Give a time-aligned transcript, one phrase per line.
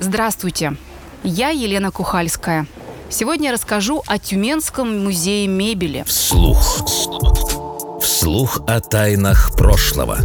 [0.00, 0.76] Здравствуйте,
[1.24, 2.66] я Елена Кухальская.
[3.10, 6.04] Сегодня я расскажу о Тюменском музее мебели.
[6.06, 6.86] Вслух.
[8.00, 10.18] Вслух о тайнах прошлого.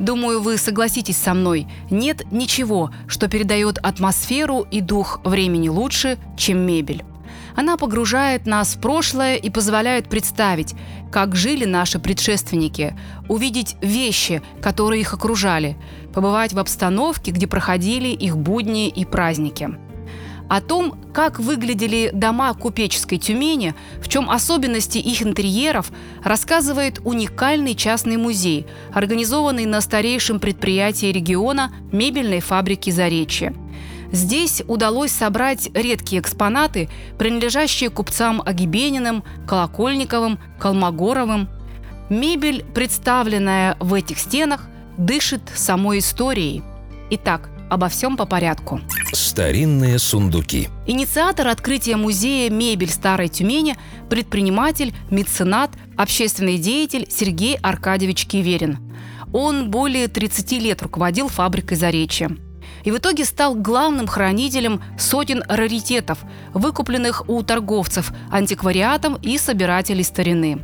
[0.00, 6.58] Думаю, вы согласитесь со мной, нет ничего, что передает атмосферу и дух времени лучше, чем
[6.58, 7.04] мебель.
[7.56, 10.74] Она погружает нас в прошлое и позволяет представить,
[11.10, 12.96] как жили наши предшественники,
[13.28, 15.76] увидеть вещи, которые их окружали,
[16.14, 19.76] побывать в обстановке, где проходили их будни и праздники.
[20.50, 25.92] О том, как выглядели дома купеческой Тюмени, в чем особенности их интерьеров,
[26.24, 33.54] рассказывает уникальный частный музей, организованный на старейшем предприятии региона мебельной фабрики «Заречье».
[34.12, 41.48] Здесь удалось собрать редкие экспонаты, принадлежащие купцам Агибениным, Колокольниковым, Колмогоровым.
[42.08, 44.68] Мебель, представленная в этих стенах,
[44.98, 46.62] дышит самой историей.
[47.10, 48.80] Итак, обо всем по порядку.
[49.12, 50.68] Старинные сундуки.
[50.86, 53.76] Инициатор открытия музея «Мебель Старой Тюмени»–
[54.10, 58.78] предприниматель, меценат, общественный деятель Сергей Аркадьевич Киверин.
[59.32, 62.36] Он более 30 лет руководил фабрикой «Заречье»
[62.84, 66.18] и в итоге стал главным хранителем сотен раритетов,
[66.54, 70.60] выкупленных у торговцев антиквариатом и собирателей старины.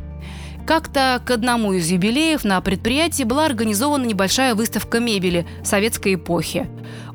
[0.67, 6.67] Как-то к одному из юбилеев на предприятии была организована небольшая выставка мебели советской эпохи.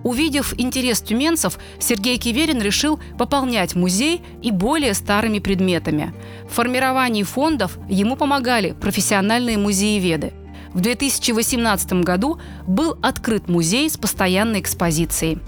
[0.03, 6.14] Увидев интерес тюменцев, Сергей Киверин решил пополнять музей и более старыми предметами.
[6.48, 10.33] В формировании фондов ему помогали профессиональные музееведы–
[10.75, 15.39] в 2018 году был открыт музей с постоянной экспозицией.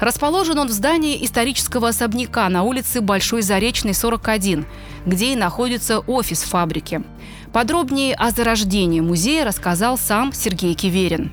[0.00, 4.64] Расположен он в здании исторического особняка на улице Большой Заречной, 41,
[5.06, 7.02] где и находится офис фабрики.
[7.52, 11.30] Подробнее о зарождении музея рассказал сам Сергей Киверин.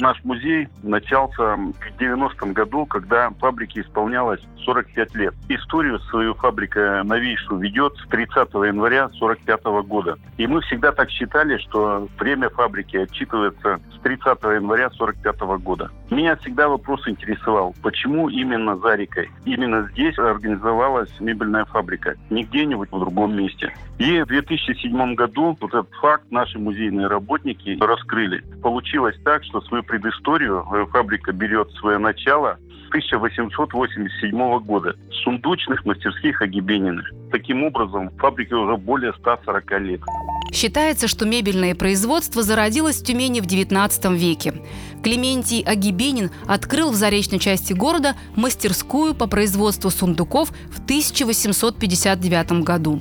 [0.00, 5.34] Наш музей начался в 90-м году, когда фабрике исполнялось 45 лет.
[5.48, 10.16] Историю свою фабрика новейшую ведет с 30 января 45 года.
[10.36, 15.90] И мы всегда так считали, что время фабрики отчитывается с 30 января 45 года.
[16.10, 19.30] Меня всегда вопрос интересовал, почему именно за рекой?
[19.44, 23.72] Именно здесь организовалась мебельная фабрика, не где-нибудь в другом месте.
[23.98, 28.42] И в 2007 году вот этот факт наши музейные работники раскрыли.
[28.62, 32.58] Получилось так, что свою предысторию э, фабрика берет свое начало
[32.90, 37.10] 1887 года сундучных мастерских Агибениных.
[37.30, 40.00] Таким образом, фабрике уже более 140 лет.
[40.52, 44.54] Считается, что мебельное производство зародилось в Тюмени в XIX веке.
[45.02, 53.00] Клементий Агибенин открыл в заречной части города мастерскую по производству сундуков в 1859 году.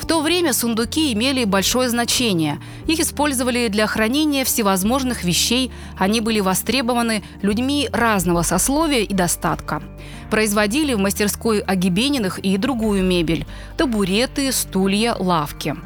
[0.00, 2.58] В то время сундуки имели большое значение.
[2.86, 9.82] Их использовали для хранения всевозможных вещей, они были востребованы людьми разного сословия и достатка.
[10.30, 13.46] Производили в мастерской Агибениных и другую мебель–
[13.76, 15.76] табуреты, стулья, лавки.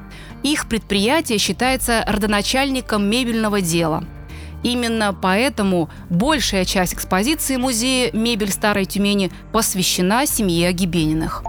[0.45, 4.05] Их предприятие считается родоначальником мебельного дела–
[4.63, 11.45] Именно поэтому большая часть экспозиции музея «Мебель Старой Тюмени» посвящена семье Агибениных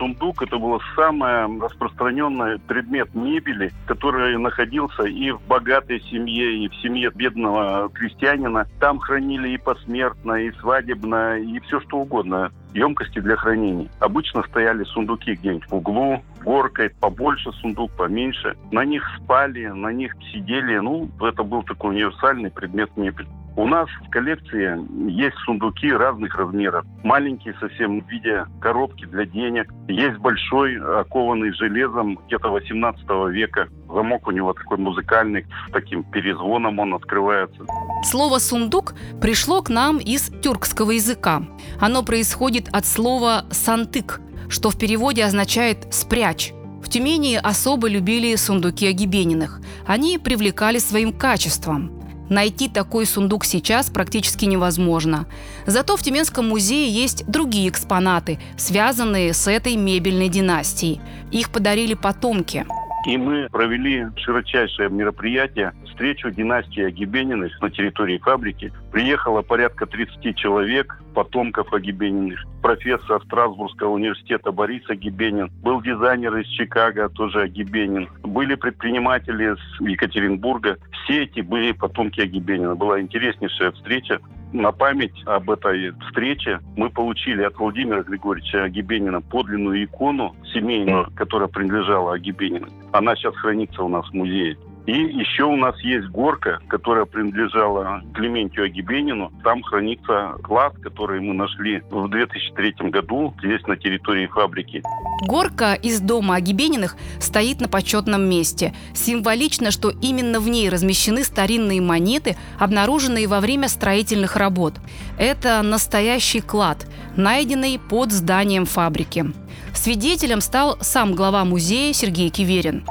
[0.00, 6.74] сундук это был самый распространенный предмет мебели, который находился и в богатой семье, и в
[6.76, 8.66] семье бедного крестьянина.
[8.80, 13.88] Там хранили и посмертно, и свадебно, и все что угодно емкости для хранения.
[13.98, 18.56] Обычно стояли сундуки где-нибудь в углу, горкой, побольше сундук, поменьше.
[18.70, 20.78] На них спали, на них сидели.
[20.78, 23.28] Ну, это был такой универсальный предмет мебели.
[23.60, 26.86] У нас в коллекции есть сундуки разных размеров.
[27.04, 29.70] Маленькие совсем в виде коробки для денег.
[29.86, 33.68] Есть большой, окованный железом где-то 18 века.
[33.86, 37.62] Замок у него такой музыкальный, с таким перезвоном он открывается.
[38.02, 41.42] Слово «сундук» пришло к нам из тюркского языка.
[41.78, 46.54] Оно происходит от слова «сантык», что в переводе означает «спрячь».
[46.82, 49.60] В Тюмени особо любили сундуки Агибениных.
[49.86, 51.99] Они привлекали своим качеством.
[52.30, 55.26] Найти такой сундук сейчас практически невозможно.
[55.66, 61.00] Зато в Тюменском музее есть другие экспонаты, связанные с этой мебельной династией.
[61.32, 62.64] Их подарили потомки.
[63.08, 68.72] И мы провели широчайшее мероприятие, встречу династии Агибениных на территории фабрики.
[68.92, 72.44] Приехало порядка 30 человек, потомков Агибениных.
[72.62, 75.50] Профессор Страсбургского университета Борис Агибенин.
[75.62, 78.08] Был дизайнер из Чикаго, тоже Агибенин.
[78.22, 80.78] Были предприниматели из Екатеринбурга.
[81.04, 82.74] Все эти были потомки Агибенина.
[82.74, 84.20] Была интереснейшая встреча
[84.52, 91.48] на память об этой встрече мы получили от Владимира Григорьевича Агибенина подлинную икону семейную, которая
[91.48, 92.66] принадлежала Агибенину.
[92.92, 94.56] Она сейчас хранится у нас в музее.
[94.90, 99.30] И еще у нас есть горка, которая принадлежала Клементию Агибенину.
[99.44, 104.82] Там хранится клад, который мы нашли в 2003 году здесь на территории фабрики.
[105.28, 108.74] Горка из дома Агибениных стоит на почетном месте.
[108.92, 114.74] Символично, что именно в ней размещены старинные монеты, обнаруженные во время строительных работ.
[115.20, 119.26] Это настоящий клад, найденный под зданием фабрики.
[119.72, 122.82] Свидетелем стал сам глава музея Сергей Киверин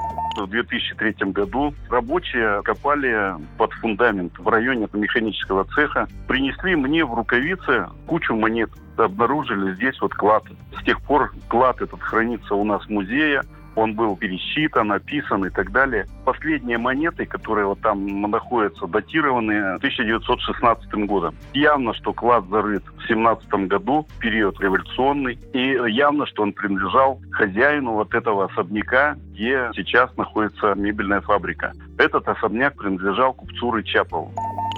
[0.44, 6.07] в 2003 году рабочие копали под фундамент в районе механического цеха.
[6.27, 8.69] Принесли мне в рукавице кучу монет.
[8.97, 10.44] Обнаружили здесь вот клад.
[10.80, 13.41] С тех пор клад этот хранится у нас в музее
[13.75, 16.06] он был пересчитан, описан и так далее.
[16.25, 21.36] Последние монеты, которые вот там находятся, датированы 1916 годом.
[21.54, 27.94] Явно, что клад зарыт в 17 году, период революционный, и явно, что он принадлежал хозяину
[27.94, 31.74] вот этого особняка, где сейчас находится мебельная фабрика.
[31.98, 34.31] Этот особняк принадлежал купцу Рычапову.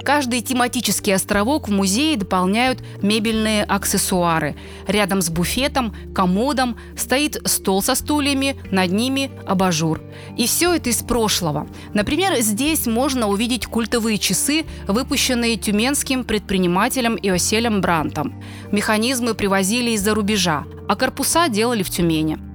[0.04, 4.56] Каждый тематический островок в музее дополняют мебельные аксессуары.
[4.88, 10.02] Рядом с буфетом, комодом стоит стол со стульями, над ними абажур.
[10.38, 11.68] И все это из прошлого.
[11.94, 18.42] Например, здесь можно увидеть культовые часы, выпущенные тюменским предпринимателем Иоселем Брантом.
[18.72, 22.51] Механизмы привозили из-за рубежа, а корпуса делали в Тюмени.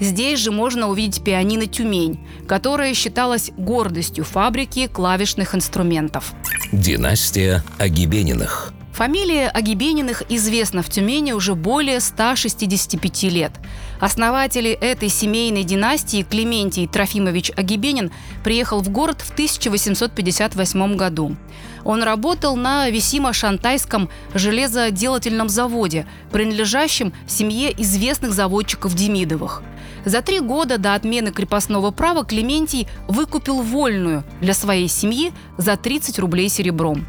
[0.00, 2.18] Здесь же можно увидеть пианино «Тюмень»,
[2.48, 6.32] которое считалось гордостью фабрики клавишных инструментов.
[6.72, 8.72] Династия Агибениных.
[8.92, 13.52] Фамилия Агибениных известна в Тюмени уже более 165 лет.
[13.98, 18.10] Основатели этой семейной династии Клементий Трофимович Агибенин
[18.42, 21.36] приехал в город в 1858 году.
[21.84, 29.62] Он работал на Висимо-Шантайском железоделательном заводе, принадлежащем семье известных заводчиков Демидовых.
[30.04, 36.18] За три года до отмены крепостного права Клементий выкупил вольную для своей семьи за 30
[36.18, 37.06] рублей серебром.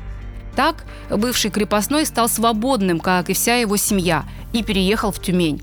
[0.55, 5.61] Так бывший крепостной стал свободным, как и вся его семья, и переехал в Тюмень.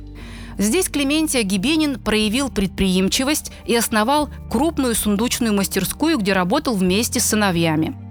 [0.56, 7.96] Здесь Клементий Гибенин проявил предприимчивость и основал крупную сундучную мастерскую, где работал вместе с сыновьями–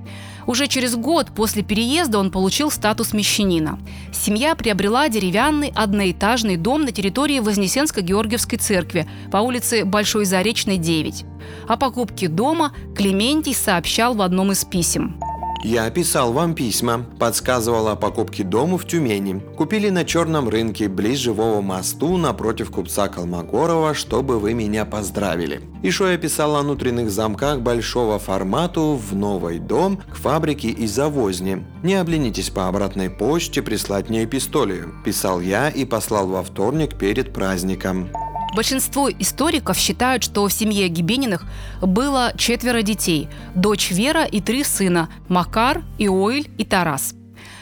[0.47, 3.79] уже через год после переезда он получил статус мещанина.
[4.11, 11.25] Семья приобрела деревянный одноэтажный дом на территории Вознесенско-Георгиевской церкви по улице Большой Заречной, 9.
[11.67, 15.19] О покупке дома Клементий сообщал в одном из писем.
[15.63, 19.41] Я писал вам письма, подсказывал о покупке дома в Тюмени.
[19.57, 25.61] Купили на черном рынке, близ живого мосту, напротив купца Колмогорова, чтобы вы меня поздравили.
[25.81, 31.65] Еще я писал о внутренних замках большого формату в новый дом, к фабрике и завозне.
[31.83, 34.93] Не обленитесь по обратной почте прислать мне эпистолию.
[35.03, 38.09] Писал я и послал во вторник перед праздником.
[38.57, 41.45] Большинство историков считают, что в семье Гибениных
[41.79, 47.13] было четверо детей– дочь Вера и три сына– Макар, Иоиль и Тарас.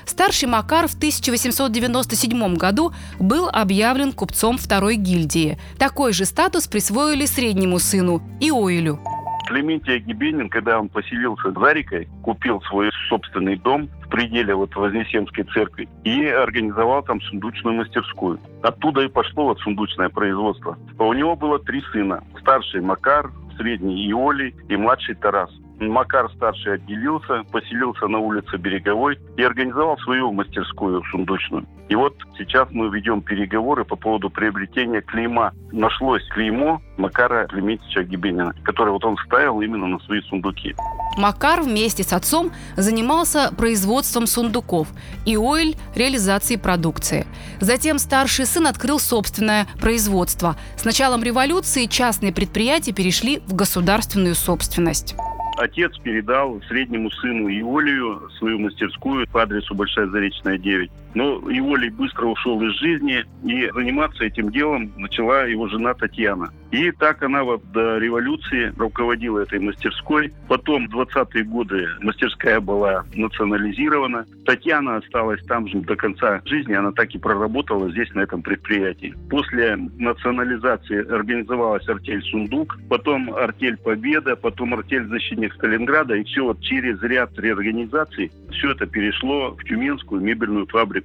[0.06, 5.60] Старший Макар в 1897 году был объявлен купцом второй гильдии.
[5.78, 9.02] Такой же статус присвоили среднему сыну Иоилю.
[9.46, 15.44] Клементий Агибенин, когда он поселился в Зарикой, купил свой собственный дом в пределе вот Вознесенской
[15.46, 18.40] церкви и организовал там сундучную мастерскую.
[18.64, 20.78] Оттуда и пошло вот сундучное производство.
[20.98, 22.24] У него было три сына.
[22.40, 25.52] Старший Макар, средний Иолий и младший Тарас.
[25.80, 31.66] Макар старший отделился, поселился на улице Береговой и организовал свою мастерскую сундучную.
[31.90, 35.54] И вот сейчас мы ведем переговоры по поводу приобретения клейма.
[35.72, 40.76] Нашлось клеймо Макара Клементьевича Гибенина, которое вот он ставил именно на свои сундуки.
[41.18, 44.88] Макар вместе с отцом занимался производством сундуков
[45.26, 47.26] и Ойль– реализацией продукции.
[47.60, 50.58] Затем старший сын открыл собственное производство.
[50.78, 55.16] С началом революции частные предприятия перешли в государственную собственность.
[55.58, 60.92] Отец передал среднему сыну Иолию свою мастерскую по адресу Большая Заречная, 9.
[61.16, 66.52] Но Иолий быстро ушел из жизни, и заниматься этим делом начала его жена Татьяна.
[66.72, 70.34] И так она вот до революции руководила этой мастерской.
[70.50, 74.26] Потом, в 20-е годы, мастерская была национализирована.
[74.46, 76.74] Татьяна осталась там же до конца жизни.
[76.74, 79.16] Она так и проработала здесь, на этом предприятии.
[79.30, 86.16] После национализации организовалась артель «Сундук», потом артель «Победа», потом артель «Защитник Сталинграда».
[86.16, 91.05] И все вот через ряд реорганизаций все это перешло в Тюменскую мебельную фабрику.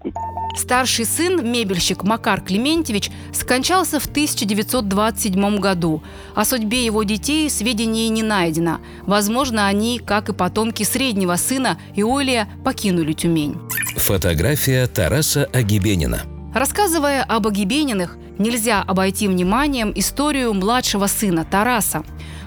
[0.56, 6.02] Старший сын, мебельщик Макар Клементьевич, скончался в 1927 году.
[6.34, 8.80] О судьбе его детей сведений не найдено.
[9.06, 13.58] Возможно, они, как и потомки среднего сына Иолия, покинули Тюмень.
[13.96, 16.22] Фотография Тараса Агибенина.
[16.54, 22.02] Рассказывая об Агибениных, нельзя обойти вниманием историю младшего сына Тараса.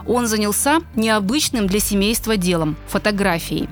[0.06, 3.70] он занялся необычным для семейства делом– фотографией.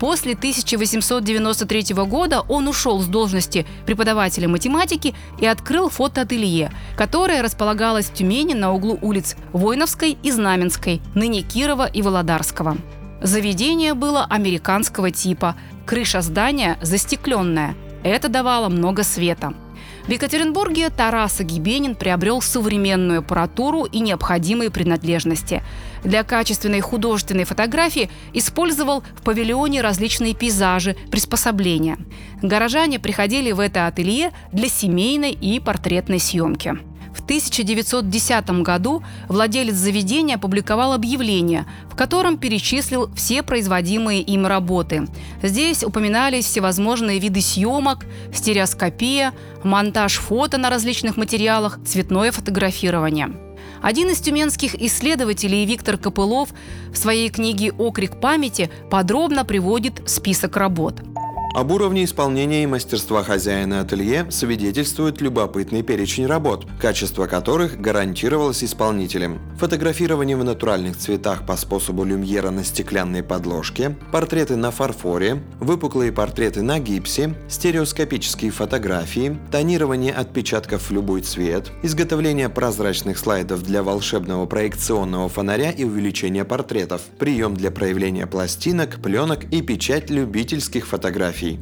[0.00, 8.14] После 1893 года он ушел с должности преподавателя математики и открыл фотоателье, которое располагалось в
[8.14, 12.78] Тюмени на углу улиц Войновской и Знаменской, ныне Кирова и Володарского.
[13.20, 15.54] Заведение было американского типа,
[15.84, 17.76] крыша здания застекленная.
[18.02, 19.52] Это давало много света.
[20.06, 25.62] В Екатеринбурге Тарас Агибенин приобрел современную аппаратуру и необходимые принадлежности.
[26.04, 31.98] Для качественной художественной фотографии использовал в павильоне различные пейзажи, приспособления.
[32.42, 36.78] Горожане приходили в это ателье для семейной и портретной съемки.
[37.14, 45.06] В 1910 году владелец заведения опубликовал объявление, в котором перечислил все производимые им работы.
[45.42, 49.32] Здесь упоминались всевозможные виды съемок, стереоскопия,
[49.64, 53.49] монтаж фото на различных материалах, цветное фотографирование.
[53.82, 56.50] Один из тюменских исследователей Виктор Копылов
[56.92, 61.02] в своей книге «Окрик памяти» подробно приводит список работ.
[61.52, 69.40] Об уровне исполнения и мастерства хозяина ателье свидетельствует любопытный перечень работ, качество которых гарантировалось исполнителем.
[69.58, 76.62] Фотографирование в натуральных цветах по способу люмьера на стеклянной подложке, портреты на фарфоре, выпуклые портреты
[76.62, 85.28] на гипсе, стереоскопические фотографии, тонирование отпечатков в любой цвет, изготовление прозрачных слайдов для волшебного проекционного
[85.28, 91.58] фонаря и увеличения портретов, прием для проявления пластинок, пленок и печать любительских фотографий фотографий.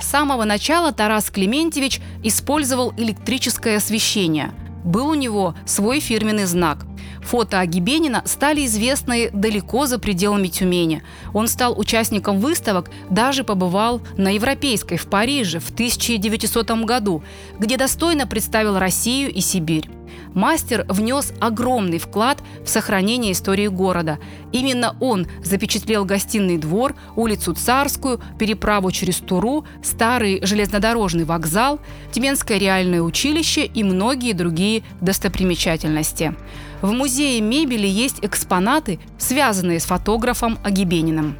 [0.00, 4.52] С самого начала Тарас Клементьевич использовал электрическое освещение.
[4.84, 6.86] Был у него свой фирменный знак.
[7.22, 11.02] Фото Агибенина стали известны далеко за пределами Тюмени.
[11.34, 17.22] Он стал участником выставок, даже побывал на Европейской в Париже в 1900 году,
[17.58, 19.90] где достойно представил Россию и Сибирь.
[20.34, 24.18] Мастер внес огромный вклад в сохранение истории города.
[24.52, 31.80] Именно он запечатлел гостиный двор, улицу Царскую, переправу через Туру, старый железнодорожный вокзал,
[32.12, 36.34] Тюменское реальное училище и многие другие достопримечательности.
[36.80, 41.36] В музее мебели есть экспонаты, связанные с фотографом Агибениным.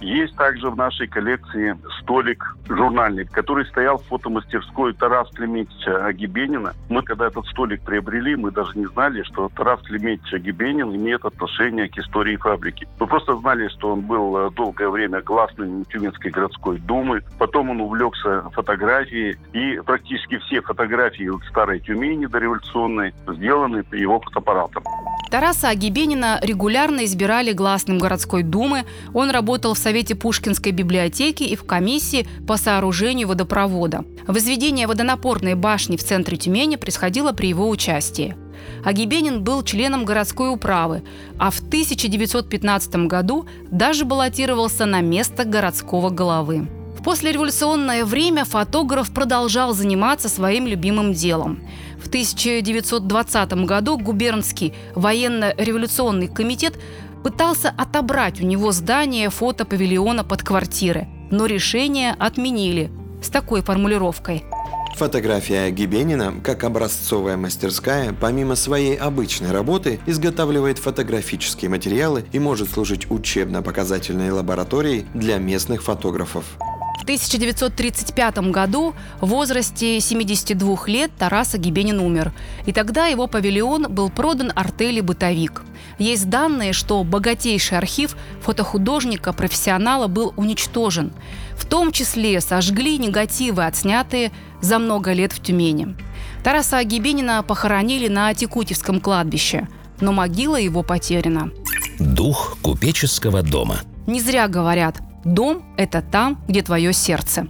[0.00, 6.74] Есть также в нашей коллекции столик журнальный, который стоял в фотомастерской Тарас Клементьевича Агибенина.
[6.88, 11.88] Мы, когда этот столик приобрели, мы даже не знали, что Тарас Клементьевич Агибенин имеет отношение
[11.88, 12.86] к истории фабрики.
[13.00, 17.22] Мы просто знали, что он был э, долгое время гласным Тюменской городской думы.
[17.38, 19.36] Потом он увлекся фотографией.
[19.52, 24.82] И практически все фотографии старой Тюмени дореволюционной сделаны его фотоаппаратом.
[25.30, 28.84] Тараса Агибенина регулярно избирали гласным городской думы.
[29.12, 34.04] Он работал в Совете Пушкинской библиотеки и в комиссии по сооружению водопровода.
[34.26, 38.36] Возведение водонапорной башни в центре Тюмени происходило при его участии.
[38.84, 41.02] Агибенин был членом городской управы,
[41.38, 46.68] а в 1915 году даже баллотировался на место городского головы.
[47.08, 51.60] Послереволюционное время фотограф продолжал заниматься своим любимым делом.
[51.98, 56.78] В 1920 году губернский военно-революционный комитет
[57.24, 62.90] пытался отобрать у него здание фотопавильона под квартиры, но решение отменили
[63.22, 64.44] с такой формулировкой–
[64.98, 73.08] Фотография Гибенина, как образцовая мастерская, помимо своей обычной работы, изготавливает фотографические материалы и может служить
[73.08, 76.58] учебно-показательной лабораторией для местных фотографов.
[77.02, 82.32] 1935 году в возрасте 72 лет Тарас Агибенин умер.
[82.66, 85.62] И тогда его павильон был продан артели «Бытовик».
[85.98, 91.12] Есть данные, что богатейший архив фотохудожника-профессионала был уничтожен.
[91.56, 95.96] В том числе сожгли негативы, отснятые за много лет в Тюмени.
[96.44, 99.68] Тараса Агибенина похоронили на Текутевском кладбище,
[100.00, 101.50] но могила его потеряна.
[101.98, 103.80] Дух купеческого дома.
[104.06, 104.96] Не зря говорят,
[105.28, 107.48] Дом– это там, где твое сердце.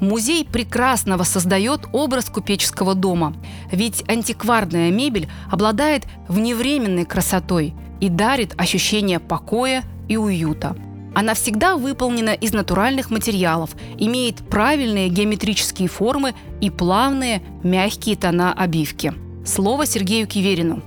[0.00, 3.34] Музей прекрасно воссоздает образ купеческого дома,
[3.70, 10.76] ведь антикварная мебель обладает вневременной красотой и дарит ощущение покоя и уюта.
[11.14, 19.14] Она всегда выполнена из натуральных материалов, имеет правильные геометрические формы и плавные мягкие тона обивки.
[19.46, 20.82] Слово Сергею Киверину.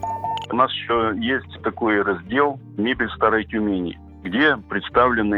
[0.51, 5.35] У нас еще есть такой раздел «Мебель старой Тюмени» где представлены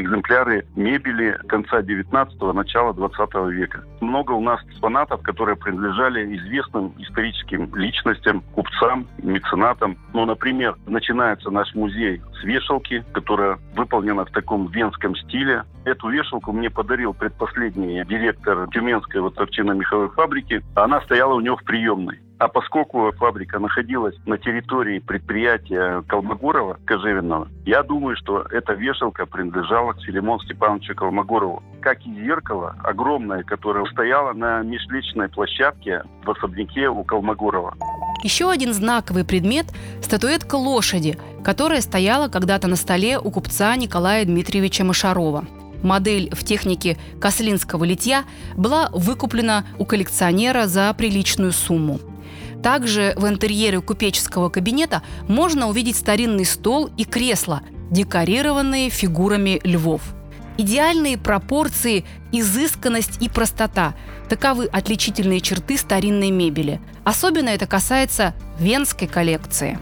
[0.00, 3.84] экземпляры мебели конца 19-го, начала 20 века.
[4.00, 9.96] Много у нас экспонатов, которые принадлежали известным историческим личностям, купцам, меценатам.
[10.12, 15.64] Ну, например, начинается наш музей с вешалки, которая выполнена в таком венском стиле.
[15.84, 20.62] Эту вешалку мне подарил предпоследний директор Тюменской вот овчинно-меховой фабрики.
[20.74, 22.20] Она стояла у него в приемной.
[22.42, 29.94] А поскольку фабрика находилась на территории предприятия Колмогорова, Кожевенного, я думаю, что эта вешалка принадлежала
[29.94, 31.62] Филимону Степановичу Колмогорову.
[31.80, 37.76] Как и зеркало, огромное, которое стояло на межличной площадке в особняке у Колмогорова.
[38.24, 39.66] Еще один знаковый предмет–
[40.02, 45.44] статуэтка лошади, которая стояла когда-то на столе у купца Николая Дмитриевича Машарова.
[45.84, 48.24] Модель в технике кослинского литья
[48.56, 52.00] была выкуплена у коллекционера за приличную сумму.
[52.62, 60.02] Также в интерьере купеческого кабинета можно увидеть старинный стол и кресло, декорированные фигурами львов.
[60.58, 63.94] Идеальные пропорции, изысканность и простота–
[64.28, 66.80] таковы отличительные черты старинной мебели.
[67.04, 69.78] Особенно это касается венской коллекции.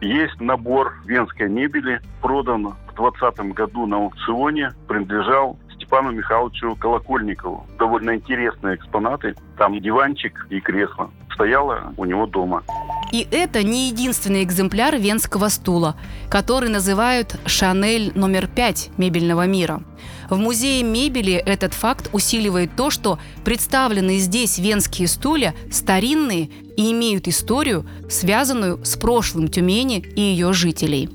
[0.00, 5.58] Есть набор венской мебели, продан в 2020 году на аукционе, принадлежал
[5.94, 7.68] Степану Михайловичу Колокольникову.
[7.78, 9.36] Довольно интересные экспонаты.
[9.56, 12.64] Там диванчик и кресло стояло у него дома.
[13.12, 15.94] И это не единственный экземпляр венского стула,
[16.28, 19.82] который называют «Шанель номер пять мебельного мира».
[20.28, 27.28] В музее мебели этот факт усиливает то, что представленные здесь венские стулья старинные и имеют
[27.28, 31.08] историю, связанную с прошлым Тюмени и ее жителей.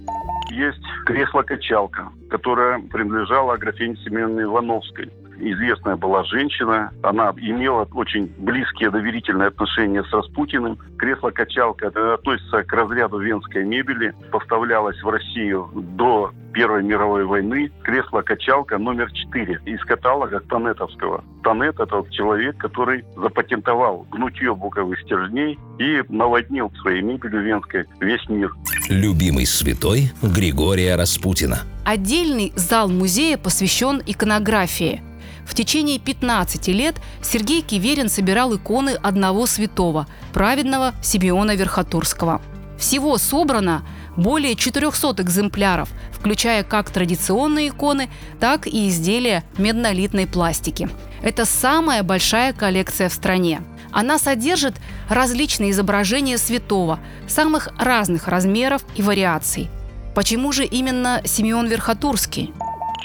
[0.51, 6.91] Есть кресло-качалка, которое принадлежало Аграфене Семеновне Ивановской известная была женщина.
[7.03, 10.77] Она имела очень близкие доверительные отношения с Распутиным.
[10.97, 14.13] Кресло-качалка относится к разряду венской мебели.
[14.31, 21.23] Поставлялась в Россию до Первой мировой войны кресло-качалка номер 4 из каталога Танетовского.
[21.43, 28.51] Танет– это человек, который запатентовал гнутье буковых стержней и наводнил своей мебелью венской весь мир.
[28.89, 31.59] Любимый святой Григория Распутина.
[31.85, 35.01] Отдельный зал музея посвящен иконографии–
[35.49, 42.39] в течение 15 лет Сергей Киверин собирал иконы одного святого, праведного Симеона Верхотурского.
[42.77, 43.83] Всего собрано
[44.15, 50.87] более 400 экземпляров, включая как традиционные иконы, так и изделия меднолитной пластики.
[51.23, 53.61] Это самая большая коллекция в стране.
[53.91, 54.75] Она содержит
[55.09, 59.67] различные изображения святого, самых разных размеров и вариаций.
[60.13, 62.53] Почему же именно Симеон Верхотурский?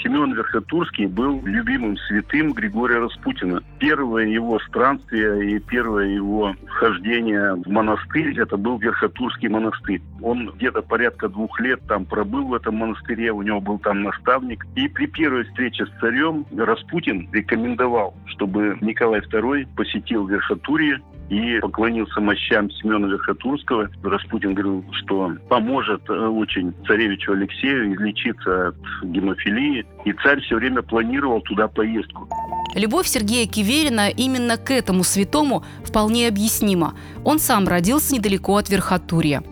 [0.05, 3.63] Семен Верхотурский был любимым святым Григория Распутина.
[3.79, 10.03] Первое его странствие и первое его вхождение в монастырь, это был Верхотурский монастырь.
[10.21, 14.67] Он где-то порядка двух лет там пробыл в этом монастыре, у него был там наставник.
[14.77, 22.21] И при первой встрече с царем Распутин рекомендовал, чтобы Николай II посетил Верхотурье и поклонился
[22.21, 23.89] мощам Семена Верхотурского.
[24.03, 29.87] Распутин говорил, что поможет э, очень царевичу Алексею излечиться от гемофилии.
[30.05, 32.29] И царь все время планировал туда поездку.
[32.75, 36.95] Любовь Сергея Киверина именно к этому святому вполне объяснима.
[37.25, 39.43] Он сам родился недалеко от Верхотурья.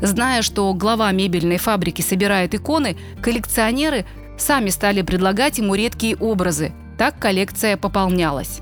[0.00, 4.04] Зная, что глава мебельной фабрики собирает иконы, коллекционеры
[4.36, 6.72] сами стали предлагать ему редкие образы.
[6.98, 8.60] Так коллекция пополнялась.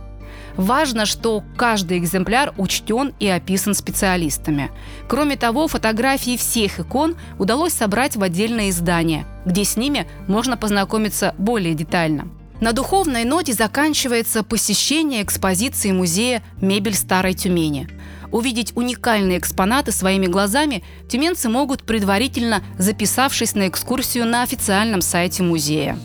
[0.56, 4.70] Важно, что каждый экземпляр учтен и описан специалистами.
[5.08, 11.34] Кроме того, фотографии всех икон удалось собрать в отдельное издание, где с ними можно познакомиться
[11.38, 12.28] более детально.
[12.60, 17.88] На духовной ноте заканчивается посещение экспозиции музея «Мебель старой Тюмени».
[18.30, 25.98] Увидеть уникальные экспонаты своими глазами тюменцы могут предварительно записавшись на экскурсию на официальном сайте музея.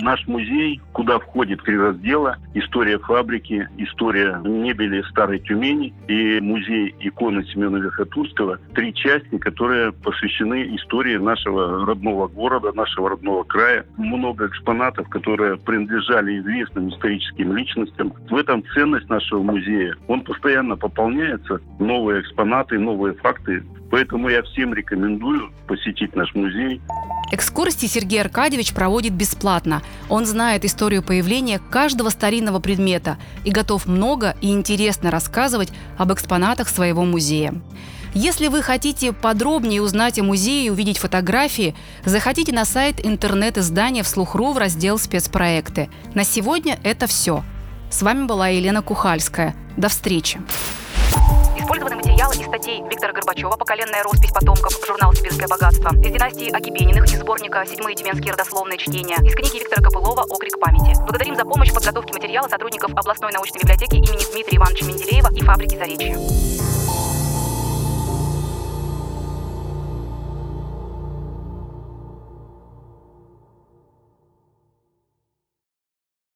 [0.00, 7.44] Наш музей, куда входит три раздела, история фабрики, история мебели старой Тюмени и музей иконы
[7.44, 13.84] Семена Верхотурского, три части, которые посвящены истории нашего родного города, нашего родного края.
[13.96, 18.12] Много экспонатов, которые принадлежали известным историческим личностям.
[18.30, 19.94] В этом ценность нашего музея.
[20.08, 23.64] Он постоянно пополняется, новые экспонаты, новые факты.
[23.90, 26.80] Поэтому я всем рекомендую посетить наш музей.
[27.30, 29.82] Экскурсии Сергей Аркадьевич проводит бесплатно.
[30.10, 36.68] Он знает историю появления каждого старинного предмета и готов много и интересно рассказывать об экспонатах
[36.68, 37.54] своего музея.
[38.14, 44.52] Если вы хотите подробнее узнать о музее и увидеть фотографии, заходите на сайт интернет-издания «Вслух.ру»
[44.52, 45.88] в раздел «Спецпроекты».
[46.14, 47.44] На сегодня это все.
[47.90, 49.54] С вами была Елена Кухальская.
[49.76, 50.40] До встречи!
[51.56, 54.78] Использованы материалы из статей Виктора Горбачева «Поколенная роспись потомков.
[54.86, 59.82] Журнал «Сибирское богатство», из династии Агибениных, из сборника «Седьмые тюменские родословные чтения», из книги Виктора
[59.82, 60.94] Копылова «Окрик памяти».
[61.00, 65.42] Благодарим за помощь в подготовке материала сотрудников областной научной библиотеки имени Дмитрия Ивановича Менделеева и
[65.42, 66.91] фабрики «Заречье».